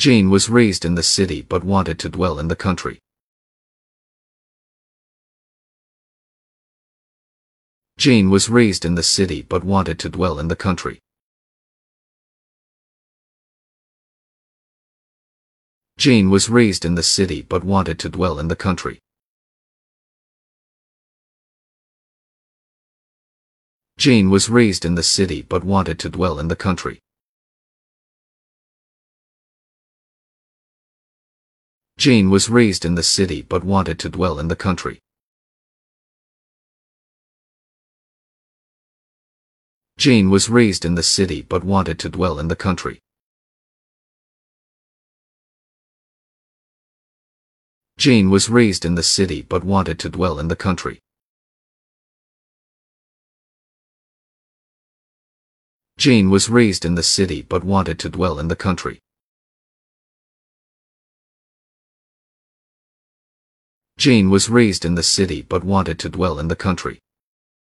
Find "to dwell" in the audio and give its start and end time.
1.98-2.38, 9.98-10.38, 17.98-18.38, 25.98-26.38, 33.98-34.38, 41.98-42.38, 49.98-50.38, 57.98-58.38, 65.98-66.38